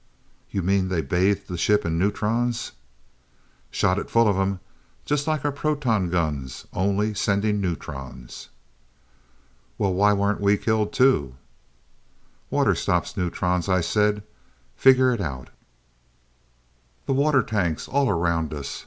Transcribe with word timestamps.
"You 0.49 0.63
mean 0.63 0.87
they 0.89 1.01
bathed 1.03 1.47
that 1.47 1.59
ship 1.59 1.85
in 1.85 1.99
neutrons?" 1.99 2.71
"Shot 3.69 3.99
it 3.99 4.09
full 4.09 4.27
of 4.27 4.35
'em. 4.35 4.59
Just 5.05 5.27
like 5.27 5.45
our 5.45 5.51
proton 5.51 6.09
guns, 6.09 6.65
only 6.73 7.13
sending 7.13 7.61
neutrons." 7.61 8.49
"Well, 9.77 9.93
why 9.93 10.11
weren't 10.13 10.41
we 10.41 10.57
killed 10.57 10.91
too?" 10.91 11.35
"'Water 12.49 12.73
stops 12.73 13.15
neutrons,' 13.15 13.69
I 13.69 13.81
said. 13.81 14.23
Figure 14.75 15.13
it 15.13 15.21
out." 15.21 15.51
"The 17.05 17.13
rocket 17.13 17.21
water 17.21 17.43
tanks 17.43 17.87
all 17.87 18.09
around 18.09 18.55
us! 18.55 18.79